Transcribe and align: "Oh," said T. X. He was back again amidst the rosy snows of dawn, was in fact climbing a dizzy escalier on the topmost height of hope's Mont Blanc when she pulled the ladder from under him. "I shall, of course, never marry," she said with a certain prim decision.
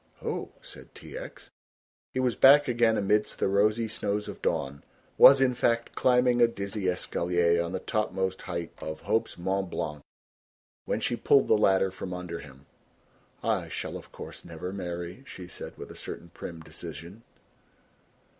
"Oh," 0.23 0.49
said 0.63 0.95
T. 0.95 1.15
X. 1.15 1.51
He 2.11 2.19
was 2.19 2.35
back 2.35 2.67
again 2.67 2.97
amidst 2.97 3.37
the 3.37 3.47
rosy 3.47 3.87
snows 3.87 4.27
of 4.27 4.41
dawn, 4.41 4.83
was 5.15 5.39
in 5.41 5.53
fact 5.53 5.93
climbing 5.93 6.41
a 6.41 6.47
dizzy 6.47 6.87
escalier 6.89 7.61
on 7.63 7.71
the 7.71 7.79
topmost 7.79 8.41
height 8.41 8.71
of 8.81 9.01
hope's 9.01 9.37
Mont 9.37 9.69
Blanc 9.69 10.01
when 10.85 11.01
she 11.01 11.15
pulled 11.15 11.47
the 11.47 11.53
ladder 11.55 11.91
from 11.91 12.15
under 12.15 12.39
him. 12.39 12.65
"I 13.43 13.69
shall, 13.69 13.95
of 13.95 14.11
course, 14.11 14.43
never 14.43 14.73
marry," 14.73 15.21
she 15.27 15.47
said 15.47 15.77
with 15.77 15.91
a 15.91 15.95
certain 15.95 16.29
prim 16.29 16.61
decision. 16.61 17.21